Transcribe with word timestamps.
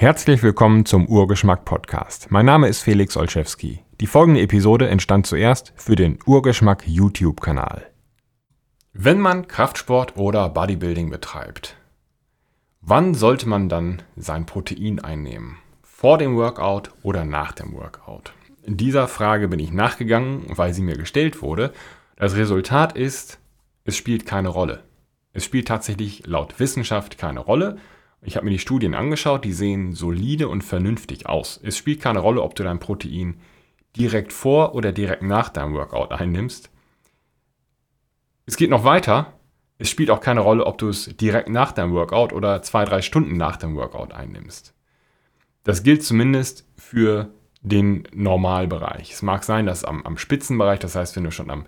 Herzlich 0.00 0.44
willkommen 0.44 0.86
zum 0.86 1.08
Urgeschmack 1.08 1.64
Podcast. 1.64 2.30
Mein 2.30 2.46
Name 2.46 2.68
ist 2.68 2.82
Felix 2.82 3.16
Olszewski. 3.16 3.80
Die 4.00 4.06
folgende 4.06 4.40
Episode 4.40 4.88
entstand 4.88 5.26
zuerst 5.26 5.72
für 5.74 5.96
den 5.96 6.20
Urgeschmack 6.24 6.86
YouTube-Kanal. 6.86 7.84
Wenn 8.92 9.18
man 9.18 9.48
Kraftsport 9.48 10.16
oder 10.16 10.50
Bodybuilding 10.50 11.10
betreibt, 11.10 11.76
wann 12.80 13.14
sollte 13.14 13.48
man 13.48 13.68
dann 13.68 14.02
sein 14.14 14.46
Protein 14.46 15.00
einnehmen? 15.00 15.56
Vor 15.82 16.16
dem 16.16 16.36
Workout 16.36 16.92
oder 17.02 17.24
nach 17.24 17.50
dem 17.50 17.72
Workout? 17.72 18.32
In 18.62 18.76
dieser 18.76 19.08
Frage 19.08 19.48
bin 19.48 19.58
ich 19.58 19.72
nachgegangen, 19.72 20.44
weil 20.46 20.74
sie 20.74 20.82
mir 20.82 20.96
gestellt 20.96 21.42
wurde. 21.42 21.72
Das 22.14 22.36
Resultat 22.36 22.96
ist, 22.96 23.40
es 23.82 23.96
spielt 23.96 24.26
keine 24.26 24.50
Rolle. 24.50 24.84
Es 25.32 25.44
spielt 25.44 25.66
tatsächlich 25.66 26.24
laut 26.24 26.60
Wissenschaft 26.60 27.18
keine 27.18 27.40
Rolle. 27.40 27.78
Ich 28.22 28.36
habe 28.36 28.44
mir 28.44 28.50
die 28.50 28.58
Studien 28.58 28.94
angeschaut, 28.94 29.44
die 29.44 29.52
sehen 29.52 29.92
solide 29.92 30.48
und 30.48 30.62
vernünftig 30.62 31.26
aus. 31.26 31.60
Es 31.62 31.76
spielt 31.76 32.00
keine 32.00 32.18
Rolle, 32.18 32.42
ob 32.42 32.54
du 32.54 32.64
dein 32.64 32.80
Protein 32.80 33.40
direkt 33.96 34.32
vor 34.32 34.74
oder 34.74 34.92
direkt 34.92 35.22
nach 35.22 35.48
deinem 35.48 35.74
Workout 35.74 36.12
einnimmst. 36.12 36.70
Es 38.46 38.56
geht 38.56 38.70
noch 38.70 38.84
weiter. 38.84 39.34
Es 39.78 39.88
spielt 39.88 40.10
auch 40.10 40.20
keine 40.20 40.40
Rolle, 40.40 40.66
ob 40.66 40.78
du 40.78 40.88
es 40.88 41.16
direkt 41.16 41.48
nach 41.48 41.70
deinem 41.70 41.92
Workout 41.92 42.32
oder 42.32 42.62
zwei, 42.62 42.84
drei 42.84 43.02
Stunden 43.02 43.36
nach 43.36 43.56
dem 43.56 43.76
Workout 43.76 44.12
einnimmst. 44.12 44.74
Das 45.62 45.82
gilt 45.82 46.02
zumindest 46.02 46.66
für 46.76 47.30
den 47.60 48.04
Normalbereich. 48.12 49.12
Es 49.12 49.22
mag 49.22 49.44
sein, 49.44 49.66
dass 49.66 49.84
am, 49.84 50.04
am 50.04 50.18
Spitzenbereich, 50.18 50.80
das 50.80 50.94
heißt, 50.94 51.14
wenn 51.16 51.24
du 51.24 51.30
schon 51.30 51.50
am, 51.50 51.66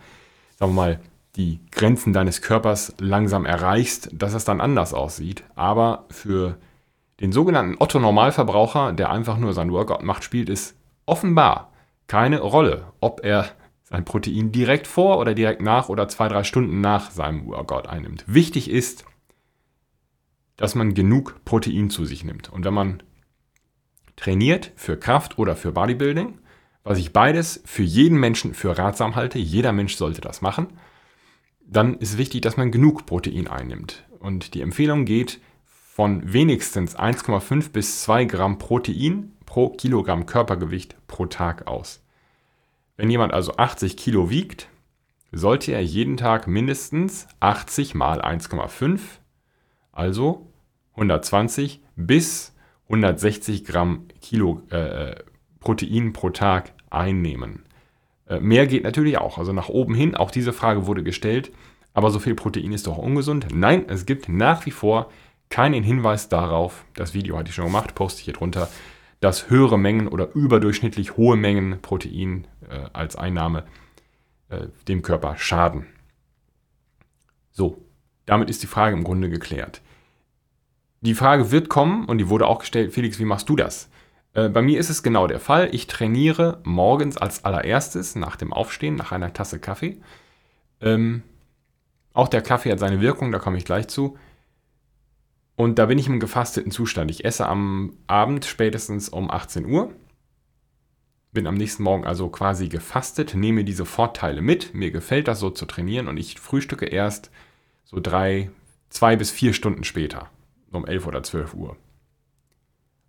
sagen 0.58 0.72
wir 0.72 0.74
mal, 0.74 1.00
die 1.37 1.61
Grenzen 1.70 2.12
deines 2.12 2.43
Körpers 2.43 2.95
langsam 2.98 3.47
erreichst, 3.47 4.11
dass 4.12 4.34
es 4.34 4.45
dann 4.45 4.61
anders 4.61 4.95
aussieht. 4.95 5.45
Aber 5.55 6.06
für 6.11 6.59
den 7.20 7.33
sogenannten 7.33 7.77
Otto-Normalverbraucher, 7.79 8.93
der 8.93 9.11
einfach 9.11 9.39
nur 9.39 9.53
sein 9.53 9.73
Workout 9.73 10.03
macht, 10.03 10.25
spielt 10.25 10.48
es 10.48 10.75
offenbar 11.06 11.73
keine 12.06 12.41
Rolle, 12.41 12.92
ob 13.00 13.25
er 13.25 13.50
sein 13.84 14.05
Protein 14.05 14.53
direkt 14.53 14.87
vor 14.87 15.19
oder 15.19 15.34
direkt 15.34 15.62
nach 15.62 15.89
oder 15.89 16.09
zwei, 16.09 16.28
drei 16.28 16.45
Stunden 16.45 16.81
nach 16.81 17.11
seinem 17.11 17.47
Workout 17.47 17.89
einnimmt. 17.89 18.25
Wichtig 18.27 18.70
ist, 18.70 19.05
dass 20.56 20.75
man 20.75 20.94
genug 20.94 21.44
Protein 21.44 21.91
zu 21.91 22.05
sich 22.05 22.25
nimmt. 22.25 22.53
Und 22.53 22.65
wenn 22.65 22.75
man 22.75 23.03
trainiert 24.17 24.72
für 24.77 24.97
Kraft 24.97 25.39
oder 25.39 25.56
für 25.56 25.72
Bodybuilding, 25.72 26.39
was 26.83 26.98
ich 26.98 27.12
beides 27.12 27.62
für 27.65 27.83
jeden 27.83 28.19
Menschen 28.19 28.55
für 28.55 28.77
ratsam 28.77 29.17
halte, 29.17 29.39
jeder 29.39 29.72
Mensch 29.72 29.97
sollte 29.97 30.20
das 30.20 30.41
machen, 30.42 30.69
dann 31.70 31.94
ist 31.94 32.18
wichtig, 32.18 32.42
dass 32.42 32.56
man 32.56 32.72
genug 32.72 33.06
Protein 33.06 33.46
einnimmt. 33.46 34.04
Und 34.18 34.54
die 34.54 34.60
Empfehlung 34.60 35.04
geht 35.04 35.40
von 35.64 36.32
wenigstens 36.32 36.96
1,5 36.96 37.70
bis 37.70 38.02
2 38.02 38.24
Gramm 38.24 38.58
Protein 38.58 39.32
pro 39.46 39.70
Kilogramm 39.70 40.26
Körpergewicht 40.26 40.96
pro 41.06 41.26
Tag 41.26 41.66
aus. 41.66 42.04
Wenn 42.96 43.08
jemand 43.08 43.32
also 43.32 43.56
80 43.56 43.96
Kilo 43.96 44.30
wiegt, 44.30 44.68
sollte 45.32 45.72
er 45.72 45.82
jeden 45.82 46.16
Tag 46.16 46.48
mindestens 46.48 47.28
80 47.38 47.94
mal 47.94 48.20
1,5, 48.20 48.98
also 49.92 50.50
120 50.94 51.80
bis 51.94 52.54
160 52.88 53.64
Gramm 53.64 54.08
Kilo 54.20 54.62
äh, 54.70 55.22
Protein 55.60 56.12
pro 56.12 56.30
Tag 56.30 56.72
einnehmen. 56.91 57.64
Äh, 58.31 58.41
mehr 58.41 58.67
geht 58.67 58.84
natürlich 58.84 59.19
auch. 59.19 59.36
Also 59.36 59.53
nach 59.53 59.69
oben 59.69 59.95
hin, 59.95 60.14
auch 60.14 60.31
diese 60.31 60.53
Frage 60.53 60.86
wurde 60.86 61.03
gestellt. 61.03 61.50
Aber 61.92 62.11
so 62.11 62.20
viel 62.20 62.37
Protein 62.37 62.72
ist 62.72 62.87
doch 62.87 62.97
ungesund? 62.97 63.48
Nein, 63.53 63.84
es 63.89 64.06
gibt 64.06 64.28
nach 64.28 64.64
wie 64.64 64.70
vor 64.70 65.11
keinen 65.48 65.83
Hinweis 65.83 66.28
darauf, 66.28 66.84
das 66.95 67.12
Video 67.12 67.37
hatte 67.37 67.48
ich 67.48 67.56
schon 67.56 67.64
gemacht, 67.64 67.97
poste 67.97 68.20
ich 68.20 68.27
hier 68.27 68.34
drunter, 68.34 68.69
dass 69.19 69.50
höhere 69.50 69.77
Mengen 69.77 70.06
oder 70.06 70.33
überdurchschnittlich 70.33 71.17
hohe 71.17 71.37
Mengen 71.37 71.83
Protein 71.83 72.47
äh, 72.70 72.89
als 72.92 73.17
Einnahme 73.17 73.64
äh, 74.48 74.69
dem 74.87 75.03
Körper 75.03 75.37
schaden. 75.37 75.87
So, 77.50 77.84
damit 78.27 78.49
ist 78.49 78.62
die 78.62 78.69
Frage 78.69 78.97
im 78.97 79.03
Grunde 79.03 79.28
geklärt. 79.28 79.83
Die 81.00 81.15
Frage 81.15 81.50
wird 81.50 81.69
kommen 81.69 82.04
und 82.04 82.19
die 82.19 82.28
wurde 82.28 82.47
auch 82.47 82.60
gestellt, 82.60 82.93
Felix, 82.93 83.19
wie 83.19 83.25
machst 83.25 83.49
du 83.49 83.56
das? 83.56 83.91
Äh, 84.34 84.48
bei 84.48 84.62
mir 84.62 84.78
ist 84.78 84.91
es 84.91 85.02
genau 85.02 85.26
der 85.26 85.41
Fall. 85.41 85.68
Ich 85.72 85.86
trainiere 85.86 86.60
morgens 86.64 87.16
als 87.16 87.44
allererstes 87.44 88.14
nach 88.14 88.36
dem 88.36 88.52
Aufstehen, 88.52 88.94
nach 88.94 89.12
einer 89.12 89.32
Tasse 89.32 89.58
Kaffee. 89.58 90.00
Ähm, 90.80 91.22
auch 92.12 92.28
der 92.28 92.42
Kaffee 92.42 92.72
hat 92.72 92.78
seine 92.78 93.00
Wirkung, 93.00 93.32
da 93.32 93.38
komme 93.38 93.58
ich 93.58 93.64
gleich 93.64 93.88
zu. 93.88 94.18
Und 95.56 95.78
da 95.78 95.86
bin 95.86 95.98
ich 95.98 96.06
im 96.06 96.20
gefasteten 96.20 96.70
Zustand. 96.70 97.10
Ich 97.10 97.24
esse 97.24 97.46
am 97.46 97.96
Abend 98.06 98.44
spätestens 98.46 99.08
um 99.08 99.30
18 99.30 99.66
Uhr. 99.66 99.92
Bin 101.32 101.47
am 101.47 101.54
nächsten 101.54 101.82
Morgen 101.82 102.04
also 102.04 102.28
quasi 102.28 102.68
gefastet, 102.68 103.34
nehme 103.34 103.62
diese 103.62 103.84
Vorteile 103.84 104.42
mit. 104.42 104.74
Mir 104.74 104.91
gefällt 104.91 105.28
das 105.28 105.38
so 105.38 105.50
zu 105.50 105.66
trainieren 105.66 106.08
und 106.08 106.16
ich 106.16 106.41
frühstücke 106.41 106.86
erst 106.86 107.30
so 107.84 108.00
drei, 108.00 108.50
zwei 108.88 109.16
bis 109.16 109.30
vier 109.30 109.52
Stunden 109.52 109.84
später, 109.84 110.30
um 110.72 110.86
11 110.86 111.06
oder 111.06 111.22
12 111.22 111.54
Uhr. 111.54 111.76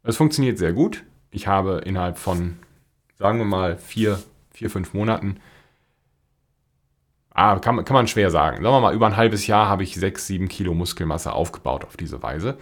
Es 0.04 0.18
funktioniert 0.18 0.58
sehr 0.58 0.74
gut 0.74 1.04
ich 1.32 1.48
habe 1.48 1.82
innerhalb 1.86 2.18
von, 2.18 2.60
sagen 3.18 3.40
wir 3.40 3.46
mal, 3.46 3.78
vier, 3.78 4.22
vier 4.52 4.70
fünf 4.70 4.94
Monaten, 4.94 5.38
ah, 7.34 7.58
kann, 7.60 7.84
kann 7.86 7.94
man 7.94 8.08
schwer 8.08 8.30
sagen, 8.30 8.58
sagen 8.58 8.76
wir 8.76 8.82
mal, 8.82 8.94
über 8.94 9.08
ein 9.08 9.18
halbes 9.18 9.48
Jahr 9.48 9.68
habe 9.68 9.84
ich 9.84 9.96
sechs, 9.96 10.28
sieben 10.28 10.50
Kilo 10.50 10.74
Muskelmasse 10.74 11.34
aufgebaut 11.34 11.86
auf 11.86 11.98
diese 11.98 12.22
Weise. 12.22 12.58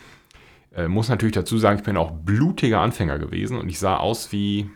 Äh, 0.73 0.87
muss 0.87 1.09
natürlich 1.09 1.33
dazu 1.33 1.57
sagen, 1.57 1.79
ich 1.79 1.85
bin 1.85 1.97
auch 1.97 2.11
blutiger 2.11 2.79
Anfänger 2.79 3.17
gewesen 3.17 3.57
und 3.57 3.67
ich 3.69 3.79
sah 3.79 3.97
aus 3.97 4.31
wie 4.31 4.69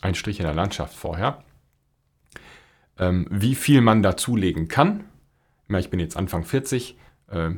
ein 0.00 0.14
Strich 0.14 0.38
in 0.38 0.46
der 0.46 0.54
Landschaft 0.54 0.94
vorher. 0.94 1.42
Ähm, 2.98 3.26
wie 3.30 3.54
viel 3.54 3.80
man 3.80 4.02
dazulegen 4.02 4.68
kann, 4.68 5.04
ich 5.68 5.90
bin 5.90 6.00
jetzt 6.00 6.16
Anfang 6.16 6.44
40, 6.44 6.98
äh, 7.30 7.50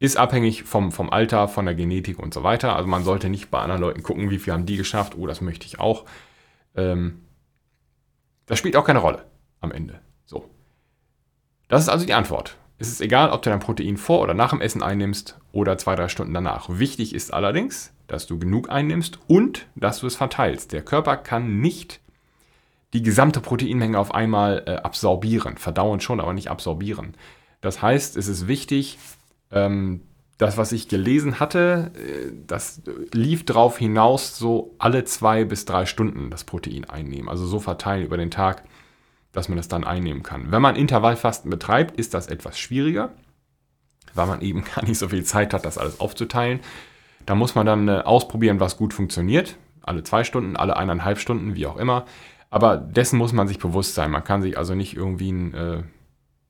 ist 0.00 0.16
abhängig 0.16 0.64
vom, 0.64 0.92
vom 0.92 1.10
Alter, 1.10 1.48
von 1.48 1.64
der 1.64 1.74
Genetik 1.74 2.18
und 2.18 2.32
so 2.32 2.42
weiter. 2.42 2.76
Also 2.76 2.88
man 2.88 3.04
sollte 3.04 3.28
nicht 3.28 3.50
bei 3.50 3.60
anderen 3.60 3.82
Leuten 3.82 4.02
gucken, 4.02 4.30
wie 4.30 4.38
viel 4.38 4.52
haben 4.52 4.66
die 4.66 4.76
geschafft. 4.76 5.16
Oh, 5.16 5.26
das 5.26 5.40
möchte 5.40 5.66
ich 5.66 5.80
auch. 5.80 6.04
Ähm, 6.76 7.24
das 8.46 8.58
spielt 8.58 8.76
auch 8.76 8.84
keine 8.84 9.00
Rolle 9.00 9.24
am 9.60 9.72
Ende. 9.72 10.00
So. 10.24 10.48
Das 11.68 11.82
ist 11.82 11.88
also 11.88 12.06
die 12.06 12.14
Antwort. 12.14 12.56
Es 12.78 12.88
ist 12.88 13.00
egal, 13.00 13.30
ob 13.30 13.42
du 13.42 13.50
dein 13.50 13.58
Protein 13.58 13.96
vor 13.96 14.20
oder 14.20 14.34
nach 14.34 14.50
dem 14.50 14.60
Essen 14.60 14.84
einnimmst 14.84 15.36
oder 15.50 15.78
zwei, 15.78 15.96
drei 15.96 16.08
Stunden 16.08 16.32
danach. 16.32 16.68
Wichtig 16.70 17.12
ist 17.12 17.34
allerdings, 17.34 17.92
dass 18.06 18.28
du 18.28 18.38
genug 18.38 18.70
einnimmst 18.70 19.18
und 19.26 19.66
dass 19.74 19.98
du 19.98 20.06
es 20.06 20.14
verteilst. 20.14 20.72
Der 20.72 20.82
Körper 20.82 21.16
kann 21.16 21.60
nicht 21.60 22.00
die 22.92 23.02
gesamte 23.02 23.40
Proteinmenge 23.40 23.98
auf 23.98 24.14
einmal 24.14 24.62
äh, 24.66 24.76
absorbieren. 24.76 25.58
Verdauen 25.58 26.00
schon, 26.00 26.20
aber 26.20 26.32
nicht 26.32 26.50
absorbieren. 26.50 27.14
Das 27.60 27.82
heißt, 27.82 28.16
es 28.16 28.28
ist 28.28 28.46
wichtig, 28.46 28.96
ähm, 29.50 30.02
das, 30.38 30.56
was 30.56 30.70
ich 30.70 30.88
gelesen 30.88 31.40
hatte, 31.40 31.90
äh, 31.94 32.32
das 32.46 32.82
lief 33.12 33.44
darauf 33.44 33.76
hinaus, 33.76 34.38
so 34.38 34.74
alle 34.78 35.04
zwei 35.04 35.44
bis 35.44 35.64
drei 35.64 35.84
Stunden 35.84 36.30
das 36.30 36.44
Protein 36.44 36.84
einnehmen. 36.84 37.28
Also 37.28 37.46
so 37.46 37.58
verteilen 37.58 38.04
über 38.04 38.16
den 38.16 38.30
Tag, 38.30 38.62
dass 39.32 39.48
man 39.48 39.56
das 39.56 39.68
dann 39.68 39.84
einnehmen 39.84 40.22
kann. 40.22 40.50
Wenn 40.50 40.62
man 40.62 40.76
Intervallfasten 40.76 41.50
betreibt, 41.50 41.98
ist 41.98 42.14
das 42.14 42.28
etwas 42.28 42.58
schwieriger, 42.58 43.10
weil 44.14 44.26
man 44.26 44.40
eben 44.40 44.64
gar 44.74 44.84
nicht 44.84 44.98
so 44.98 45.08
viel 45.08 45.24
Zeit 45.24 45.52
hat, 45.52 45.64
das 45.64 45.76
alles 45.76 46.00
aufzuteilen. 46.00 46.60
Da 47.26 47.34
muss 47.34 47.54
man 47.54 47.66
dann 47.66 47.88
äh, 47.88 47.98
ausprobieren, 48.04 48.60
was 48.60 48.76
gut 48.76 48.94
funktioniert. 48.94 49.56
Alle 49.82 50.02
zwei 50.02 50.22
Stunden, 50.22 50.56
alle 50.56 50.76
eineinhalb 50.76 51.18
Stunden, 51.18 51.56
wie 51.56 51.66
auch 51.66 51.76
immer. 51.76 52.04
Aber 52.48 52.76
dessen 52.76 53.18
muss 53.18 53.32
man 53.32 53.48
sich 53.48 53.58
bewusst 53.58 53.94
sein. 53.94 54.10
Man 54.10 54.24
kann 54.24 54.40
sich 54.40 54.56
also 54.56 54.74
nicht 54.74 54.96
irgendwie 54.96 55.32
ein, 55.32 55.54
äh, 55.54 55.82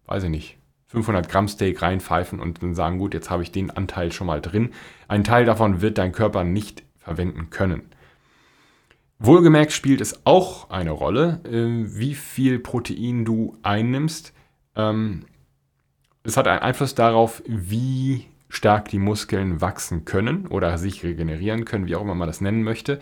weiß 0.06 0.25
ich 0.25 0.31
nicht, 0.31 0.58
500 0.88 1.28
Gramm 1.28 1.49
Steak 1.49 1.82
reinpfeifen 1.82 2.41
und 2.41 2.62
dann 2.62 2.75
sagen, 2.75 2.99
gut, 2.99 3.15
jetzt 3.15 3.31
habe 3.31 3.43
ich 3.43 3.53
den 3.53 3.71
Anteil 3.71 4.10
schon 4.10 4.26
mal 4.26 4.41
drin. 4.41 4.71
Ein 5.06 5.22
Teil 5.22 5.44
davon 5.44 5.81
wird 5.81 5.99
dein 5.99 6.12
Körper 6.12 6.44
nicht 6.44 6.82
verwenden 6.97 7.50
können. 7.50 7.82
Wohlgemerkt 9.19 9.73
spielt 9.73 10.00
es 10.00 10.25
auch 10.25 10.70
eine 10.70 10.93
Rolle, 10.93 11.40
äh, 11.44 11.99
wie 11.99 12.14
viel 12.14 12.58
Protein 12.58 13.25
du 13.25 13.56
einnimmst. 13.62 14.32
Ähm, 14.76 15.26
es 16.23 16.37
hat 16.37 16.46
einen 16.46 16.61
Einfluss 16.61 16.94
darauf, 16.94 17.43
wie 17.46 18.26
stark 18.49 18.88
die 18.88 18.99
Muskeln 18.99 19.61
wachsen 19.61 20.05
können 20.05 20.46
oder 20.46 20.79
sich 20.79 21.02
regenerieren 21.02 21.64
können, 21.64 21.87
wie 21.87 21.96
auch 21.96 22.02
immer 22.02 22.14
man 22.14 22.29
das 22.29 22.41
nennen 22.41 22.62
möchte. 22.62 22.99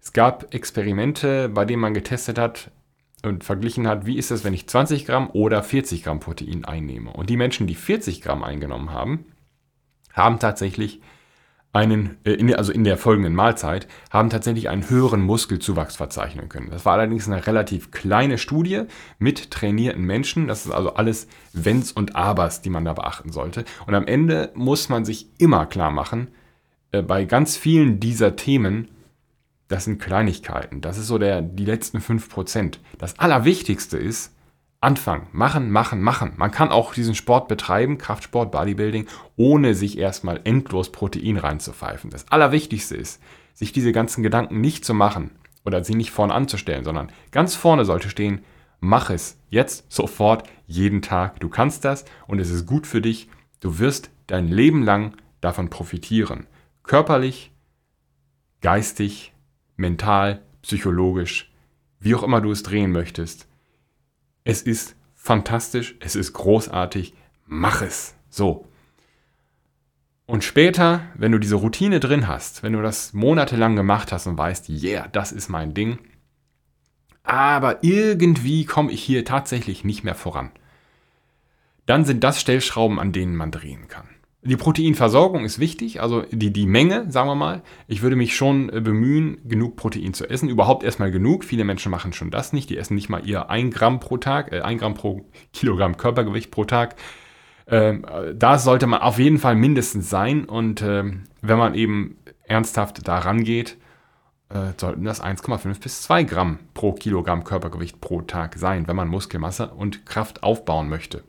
Es 0.00 0.12
gab 0.12 0.52
Experimente, 0.52 1.48
bei 1.48 1.64
denen 1.64 1.80
man 1.80 1.94
getestet 1.94 2.38
hat, 2.38 2.70
und 3.22 3.44
verglichen 3.44 3.86
hat, 3.86 4.06
wie 4.06 4.18
ist 4.18 4.30
es, 4.30 4.44
wenn 4.44 4.54
ich 4.54 4.68
20 4.68 5.06
Gramm 5.06 5.30
oder 5.32 5.62
40 5.62 6.02
Gramm 6.02 6.20
Protein 6.20 6.64
einnehme. 6.64 7.12
Und 7.12 7.30
die 7.30 7.36
Menschen, 7.36 7.66
die 7.66 7.74
40 7.74 8.20
Gramm 8.20 8.42
eingenommen 8.42 8.90
haben, 8.90 9.26
haben 10.12 10.38
tatsächlich 10.38 11.00
einen, 11.72 12.18
äh, 12.24 12.54
also 12.54 12.72
in 12.72 12.84
der 12.84 12.98
folgenden 12.98 13.34
Mahlzeit, 13.34 13.88
haben 14.10 14.28
tatsächlich 14.28 14.68
einen 14.68 14.88
höheren 14.90 15.22
Muskelzuwachs 15.22 15.96
verzeichnen 15.96 16.48
können. 16.48 16.70
Das 16.70 16.84
war 16.84 16.94
allerdings 16.94 17.26
eine 17.26 17.46
relativ 17.46 17.90
kleine 17.90 18.38
Studie 18.38 18.82
mit 19.18 19.50
trainierten 19.50 20.04
Menschen. 20.04 20.48
Das 20.48 20.66
ist 20.66 20.72
also 20.72 20.94
alles 20.94 21.28
Wenns 21.52 21.92
und 21.92 22.14
Abers, 22.14 22.60
die 22.60 22.70
man 22.70 22.84
da 22.84 22.92
beachten 22.92 23.32
sollte. 23.32 23.64
Und 23.86 23.94
am 23.94 24.06
Ende 24.06 24.50
muss 24.54 24.88
man 24.88 25.04
sich 25.04 25.28
immer 25.38 25.66
klar 25.66 25.90
machen, 25.90 26.28
äh, 26.92 27.02
bei 27.02 27.24
ganz 27.24 27.56
vielen 27.56 28.00
dieser 28.00 28.36
Themen, 28.36 28.88
das 29.72 29.84
sind 29.84 30.00
Kleinigkeiten. 30.00 30.80
Das 30.80 30.98
ist 30.98 31.06
so 31.06 31.18
der, 31.18 31.40
die 31.40 31.64
letzten 31.64 31.98
5%. 31.98 32.74
Das 32.98 33.18
Allerwichtigste 33.18 33.96
ist, 33.96 34.34
anfangen, 34.82 35.28
machen, 35.32 35.70
machen, 35.70 36.02
machen. 36.02 36.32
Man 36.36 36.50
kann 36.50 36.70
auch 36.70 36.92
diesen 36.92 37.14
Sport 37.14 37.48
betreiben, 37.48 37.96
Kraftsport, 37.96 38.52
Bodybuilding, 38.52 39.06
ohne 39.36 39.74
sich 39.74 39.96
erstmal 39.96 40.40
endlos 40.44 40.92
Protein 40.92 41.38
reinzupfeifen. 41.38 42.10
Das 42.10 42.28
Allerwichtigste 42.28 42.96
ist, 42.96 43.22
sich 43.54 43.72
diese 43.72 43.92
ganzen 43.92 44.22
Gedanken 44.22 44.60
nicht 44.60 44.84
zu 44.84 44.92
machen 44.92 45.30
oder 45.64 45.84
sie 45.84 45.94
nicht 45.94 46.10
vorne 46.10 46.34
anzustellen, 46.34 46.84
sondern 46.84 47.10
ganz 47.30 47.54
vorne 47.54 47.84
sollte 47.84 48.10
stehen, 48.10 48.42
mach 48.80 49.08
es 49.08 49.38
jetzt, 49.48 49.90
sofort, 49.90 50.48
jeden 50.66 51.00
Tag. 51.00 51.40
Du 51.40 51.48
kannst 51.48 51.84
das 51.84 52.04
und 52.26 52.40
es 52.40 52.50
ist 52.50 52.66
gut 52.66 52.86
für 52.86 53.00
dich. 53.00 53.28
Du 53.60 53.78
wirst 53.78 54.10
dein 54.26 54.48
Leben 54.48 54.82
lang 54.82 55.16
davon 55.40 55.70
profitieren. 55.70 56.46
Körperlich, 56.82 57.52
geistig, 58.60 59.31
mental, 59.76 60.42
psychologisch, 60.62 61.52
wie 62.00 62.14
auch 62.14 62.22
immer 62.22 62.40
du 62.40 62.50
es 62.50 62.62
drehen 62.62 62.92
möchtest. 62.92 63.46
Es 64.44 64.62
ist 64.62 64.96
fantastisch, 65.14 65.96
es 66.00 66.16
ist 66.16 66.32
großartig, 66.32 67.14
mach 67.46 67.82
es. 67.82 68.14
So. 68.28 68.66
Und 70.26 70.44
später, 70.44 71.02
wenn 71.14 71.32
du 71.32 71.38
diese 71.38 71.56
Routine 71.56 72.00
drin 72.00 72.26
hast, 72.26 72.62
wenn 72.62 72.72
du 72.72 72.82
das 72.82 73.12
monatelang 73.12 73.76
gemacht 73.76 74.12
hast 74.12 74.26
und 74.26 74.38
weißt, 74.38 74.68
yeah, 74.68 75.08
das 75.08 75.32
ist 75.32 75.48
mein 75.48 75.74
Ding, 75.74 75.98
aber 77.22 77.84
irgendwie 77.84 78.64
komme 78.64 78.90
ich 78.90 79.02
hier 79.02 79.24
tatsächlich 79.24 79.84
nicht 79.84 80.04
mehr 80.04 80.14
voran, 80.14 80.50
dann 81.86 82.04
sind 82.04 82.24
das 82.24 82.40
Stellschrauben, 82.40 82.98
an 82.98 83.12
denen 83.12 83.36
man 83.36 83.50
drehen 83.50 83.88
kann. 83.88 84.08
Die 84.44 84.56
Proteinversorgung 84.56 85.44
ist 85.44 85.60
wichtig, 85.60 86.00
also 86.00 86.22
die, 86.22 86.52
die 86.52 86.66
Menge, 86.66 87.08
sagen 87.12 87.28
wir 87.28 87.36
mal. 87.36 87.62
Ich 87.86 88.02
würde 88.02 88.16
mich 88.16 88.34
schon 88.34 88.70
äh, 88.70 88.80
bemühen, 88.80 89.38
genug 89.44 89.76
Protein 89.76 90.14
zu 90.14 90.28
essen. 90.28 90.48
Überhaupt 90.48 90.82
erstmal 90.82 91.12
genug. 91.12 91.44
Viele 91.44 91.62
Menschen 91.62 91.92
machen 91.92 92.12
schon 92.12 92.32
das 92.32 92.52
nicht. 92.52 92.68
Die 92.68 92.76
essen 92.76 92.96
nicht 92.96 93.08
mal 93.08 93.24
ihr 93.24 93.50
1 93.50 93.72
Gramm 93.72 94.00
pro 94.00 94.16
Tag, 94.16 94.50
äh, 94.52 94.62
1 94.62 94.80
Gramm 94.80 94.94
pro 94.94 95.24
Kilogramm 95.52 95.96
Körpergewicht 95.96 96.50
pro 96.50 96.64
Tag. 96.64 96.96
Ähm, 97.68 98.04
da 98.34 98.58
sollte 98.58 98.88
man 98.88 99.02
auf 99.02 99.20
jeden 99.20 99.38
Fall 99.38 99.54
mindestens 99.54 100.10
sein. 100.10 100.44
Und 100.44 100.82
ähm, 100.82 101.22
wenn 101.40 101.58
man 101.58 101.76
eben 101.76 102.16
ernsthaft 102.42 103.06
da 103.06 103.18
rangeht, 103.18 103.76
äh, 104.48 104.72
sollten 104.76 105.04
das 105.04 105.22
1,5 105.22 105.80
bis 105.80 106.02
2 106.02 106.24
Gramm 106.24 106.58
pro 106.74 106.94
Kilogramm 106.94 107.44
Körpergewicht 107.44 108.00
pro 108.00 108.22
Tag 108.22 108.56
sein, 108.58 108.88
wenn 108.88 108.96
man 108.96 109.06
Muskelmasse 109.06 109.68
und 109.68 110.04
Kraft 110.04 110.42
aufbauen 110.42 110.88
möchte. 110.88 111.22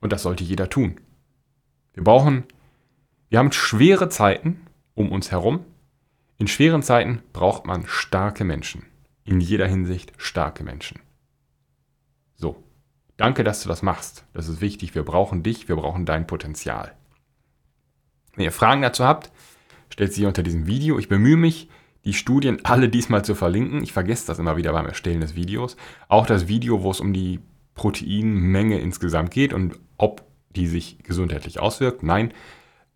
Und 0.00 0.12
das 0.12 0.24
sollte 0.24 0.42
jeder 0.42 0.68
tun. 0.68 0.96
Wir 1.98 2.04
brauchen, 2.04 2.44
wir 3.28 3.40
haben 3.40 3.50
schwere 3.50 4.08
Zeiten 4.08 4.60
um 4.94 5.10
uns 5.10 5.32
herum. 5.32 5.64
In 6.36 6.46
schweren 6.46 6.84
Zeiten 6.84 7.22
braucht 7.32 7.66
man 7.66 7.88
starke 7.88 8.44
Menschen. 8.44 8.84
In 9.24 9.40
jeder 9.40 9.66
Hinsicht 9.66 10.12
starke 10.16 10.62
Menschen. 10.62 11.00
So, 12.36 12.62
danke, 13.16 13.42
dass 13.42 13.64
du 13.64 13.68
das 13.68 13.82
machst. 13.82 14.24
Das 14.32 14.46
ist 14.46 14.60
wichtig. 14.60 14.94
Wir 14.94 15.02
brauchen 15.02 15.42
dich, 15.42 15.68
wir 15.68 15.74
brauchen 15.74 16.06
dein 16.06 16.28
Potenzial. 16.28 16.94
Wenn 18.36 18.44
ihr 18.44 18.52
Fragen 18.52 18.82
dazu 18.82 19.04
habt, 19.04 19.32
stellt 19.90 20.12
sie 20.12 20.24
unter 20.24 20.44
diesem 20.44 20.68
Video. 20.68 21.00
Ich 21.00 21.08
bemühe 21.08 21.36
mich, 21.36 21.68
die 22.04 22.14
Studien 22.14 22.64
alle 22.64 22.88
diesmal 22.88 23.24
zu 23.24 23.34
verlinken. 23.34 23.82
Ich 23.82 23.92
vergesse 23.92 24.28
das 24.28 24.38
immer 24.38 24.56
wieder 24.56 24.72
beim 24.72 24.86
Erstellen 24.86 25.20
des 25.20 25.34
Videos. 25.34 25.76
Auch 26.06 26.26
das 26.26 26.46
Video, 26.46 26.84
wo 26.84 26.92
es 26.92 27.00
um 27.00 27.12
die 27.12 27.40
Proteinmenge 27.74 28.78
insgesamt 28.78 29.32
geht 29.32 29.52
und 29.52 29.80
ob 29.96 30.27
die 30.50 30.66
sich 30.66 30.98
gesundheitlich 31.02 31.60
auswirkt. 31.60 32.02
Nein, 32.02 32.32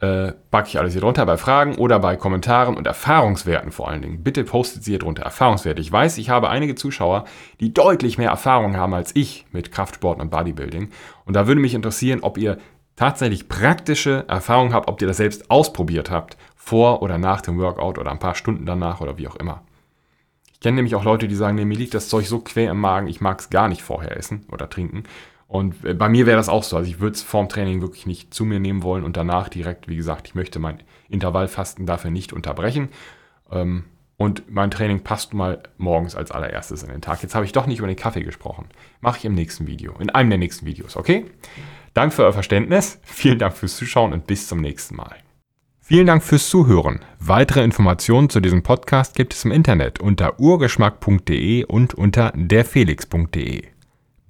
äh, 0.02 0.32
packe 0.50 0.68
ich 0.68 0.78
alles 0.78 0.92
hier 0.94 1.00
drunter 1.00 1.24
bei 1.26 1.36
Fragen 1.36 1.76
oder 1.76 2.00
bei 2.00 2.16
Kommentaren 2.16 2.76
und 2.76 2.88
Erfahrungswerten 2.88 3.70
vor 3.70 3.88
allen 3.88 4.02
Dingen. 4.02 4.24
Bitte 4.24 4.42
postet 4.42 4.82
sie 4.82 4.90
hier 4.92 4.98
drunter. 4.98 5.22
Erfahrungswerte. 5.22 5.80
Ich 5.80 5.92
weiß, 5.92 6.18
ich 6.18 6.28
habe 6.28 6.50
einige 6.50 6.74
Zuschauer, 6.74 7.24
die 7.60 7.72
deutlich 7.72 8.18
mehr 8.18 8.30
Erfahrung 8.30 8.76
haben 8.76 8.94
als 8.94 9.14
ich 9.14 9.46
mit 9.52 9.70
Kraftsport 9.70 10.20
und 10.20 10.30
Bodybuilding. 10.30 10.88
Und 11.24 11.36
da 11.36 11.46
würde 11.46 11.60
mich 11.60 11.74
interessieren, 11.74 12.20
ob 12.22 12.36
ihr 12.36 12.58
tatsächlich 12.96 13.48
praktische 13.48 14.24
Erfahrung 14.26 14.72
habt, 14.74 14.88
ob 14.88 15.00
ihr 15.00 15.08
das 15.08 15.18
selbst 15.18 15.50
ausprobiert 15.50 16.10
habt, 16.10 16.36
vor 16.56 17.02
oder 17.02 17.18
nach 17.18 17.40
dem 17.40 17.58
Workout 17.58 17.98
oder 17.98 18.10
ein 18.10 18.18
paar 18.18 18.34
Stunden 18.34 18.66
danach 18.66 19.00
oder 19.00 19.18
wie 19.18 19.28
auch 19.28 19.36
immer. 19.36 19.62
Ich 20.52 20.60
kenne 20.60 20.76
nämlich 20.76 20.94
auch 20.94 21.04
Leute, 21.04 21.28
die 21.28 21.34
sagen, 21.34 21.56
nee, 21.56 21.64
mir 21.64 21.78
liegt 21.78 21.94
das 21.94 22.08
Zeug 22.08 22.26
so 22.26 22.40
quer 22.40 22.70
im 22.70 22.80
Magen, 22.80 23.08
ich 23.08 23.20
mag 23.20 23.40
es 23.40 23.50
gar 23.50 23.68
nicht 23.68 23.82
vorher 23.82 24.16
essen 24.16 24.46
oder 24.50 24.68
trinken. 24.68 25.04
Und 25.52 25.84
äh, 25.84 25.92
bei 25.92 26.08
mir 26.08 26.24
wäre 26.24 26.38
das 26.38 26.48
auch 26.48 26.62
so. 26.62 26.78
Also 26.78 26.90
ich 26.90 26.98
würde 26.98 27.14
es 27.14 27.22
vorm 27.22 27.50
Training 27.50 27.82
wirklich 27.82 28.06
nicht 28.06 28.32
zu 28.32 28.46
mir 28.46 28.58
nehmen 28.58 28.82
wollen 28.82 29.04
und 29.04 29.18
danach 29.18 29.50
direkt, 29.50 29.86
wie 29.86 29.96
gesagt, 29.96 30.26
ich 30.26 30.34
möchte 30.34 30.58
mein 30.58 30.82
Intervallfasten 31.10 31.84
dafür 31.84 32.10
nicht 32.10 32.32
unterbrechen. 32.32 32.88
Ähm, 33.50 33.84
und 34.16 34.50
mein 34.50 34.70
Training 34.70 35.00
passt 35.00 35.34
mal 35.34 35.62
morgens 35.76 36.16
als 36.16 36.30
allererstes 36.30 36.82
in 36.84 36.88
den 36.88 37.02
Tag. 37.02 37.22
Jetzt 37.22 37.34
habe 37.34 37.44
ich 37.44 37.52
doch 37.52 37.66
nicht 37.66 37.80
über 37.80 37.86
den 37.86 37.96
Kaffee 37.96 38.22
gesprochen. 38.22 38.64
Mache 39.02 39.18
ich 39.18 39.24
im 39.26 39.34
nächsten 39.34 39.66
Video, 39.66 39.92
in 39.98 40.08
einem 40.08 40.30
der 40.30 40.38
nächsten 40.38 40.64
Videos, 40.64 40.96
okay? 40.96 41.26
Danke 41.92 42.16
für 42.16 42.24
euer 42.24 42.32
Verständnis, 42.32 42.98
vielen 43.02 43.38
Dank 43.38 43.54
fürs 43.54 43.76
Zuschauen 43.76 44.14
und 44.14 44.26
bis 44.26 44.48
zum 44.48 44.62
nächsten 44.62 44.96
Mal. 44.96 45.16
Vielen 45.80 46.06
Dank 46.06 46.22
fürs 46.22 46.48
Zuhören. 46.48 47.00
Weitere 47.18 47.62
Informationen 47.62 48.30
zu 48.30 48.40
diesem 48.40 48.62
Podcast 48.62 49.14
gibt 49.14 49.34
es 49.34 49.44
im 49.44 49.50
Internet 49.50 50.00
unter 50.00 50.40
urgeschmack.de 50.40 51.64
und 51.64 51.92
unter 51.92 52.32
derfelix.de. 52.34 53.71